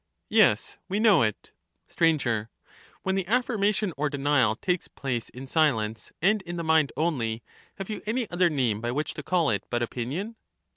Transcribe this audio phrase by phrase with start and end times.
[0.31, 1.51] Yes, we know it.
[1.87, 2.05] Str.
[3.03, 7.43] When the affirmation or denial takes place in silence and in the mind only,
[7.75, 10.37] have you any other name by which to call it but opinion